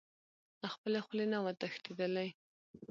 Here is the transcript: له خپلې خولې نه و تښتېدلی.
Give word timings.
له 0.61 0.67
خپلې 0.73 0.99
خولې 1.05 1.25
نه 1.33 1.37
و 1.43 1.47
تښتېدلی. 1.59 2.29